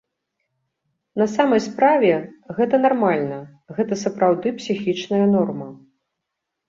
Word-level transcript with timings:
На 1.21 1.27
самай 1.33 1.61
справе, 1.65 2.09
гэта 2.59 2.75
нармальна, 2.85 3.39
гэта 3.81 3.93
сапраўды 4.05 4.47
псіхічная 4.63 5.25
норма. 5.39 5.69